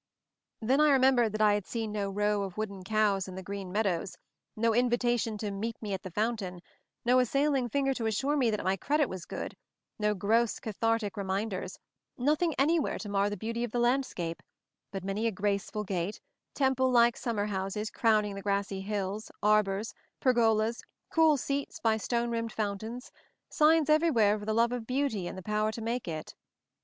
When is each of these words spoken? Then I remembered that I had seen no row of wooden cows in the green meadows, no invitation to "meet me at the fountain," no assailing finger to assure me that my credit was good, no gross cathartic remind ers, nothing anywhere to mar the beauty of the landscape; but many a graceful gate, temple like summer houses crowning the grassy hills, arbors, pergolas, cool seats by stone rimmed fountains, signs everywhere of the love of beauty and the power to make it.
Then 0.61 0.81
I 0.81 0.89
remembered 0.89 1.31
that 1.33 1.43
I 1.43 1.53
had 1.53 1.67
seen 1.67 1.91
no 1.91 2.09
row 2.09 2.41
of 2.41 2.57
wooden 2.57 2.83
cows 2.83 3.27
in 3.27 3.35
the 3.35 3.43
green 3.43 3.71
meadows, 3.71 4.17
no 4.55 4.73
invitation 4.73 5.37
to 5.37 5.51
"meet 5.51 5.79
me 5.79 5.93
at 5.93 6.01
the 6.01 6.09
fountain," 6.09 6.61
no 7.05 7.19
assailing 7.19 7.69
finger 7.69 7.93
to 7.93 8.07
assure 8.07 8.35
me 8.35 8.49
that 8.49 8.63
my 8.63 8.75
credit 8.75 9.05
was 9.09 9.25
good, 9.27 9.55
no 9.99 10.15
gross 10.15 10.59
cathartic 10.59 11.17
remind 11.17 11.53
ers, 11.53 11.77
nothing 12.17 12.55
anywhere 12.57 12.97
to 12.97 13.09
mar 13.09 13.29
the 13.29 13.37
beauty 13.37 13.63
of 13.63 13.69
the 13.71 13.77
landscape; 13.77 14.41
but 14.89 15.03
many 15.03 15.27
a 15.27 15.31
graceful 15.31 15.83
gate, 15.83 16.19
temple 16.55 16.89
like 16.89 17.15
summer 17.15 17.45
houses 17.45 17.91
crowning 17.91 18.33
the 18.33 18.41
grassy 18.41 18.81
hills, 18.81 19.29
arbors, 19.43 19.93
pergolas, 20.19 20.81
cool 21.11 21.37
seats 21.37 21.79
by 21.79 21.95
stone 21.95 22.31
rimmed 22.31 22.51
fountains, 22.53 23.11
signs 23.51 23.87
everywhere 23.87 24.33
of 24.33 24.47
the 24.47 24.53
love 24.55 24.71
of 24.71 24.87
beauty 24.87 25.27
and 25.27 25.37
the 25.37 25.43
power 25.43 25.71
to 25.71 25.79
make 25.79 26.07
it. 26.07 26.33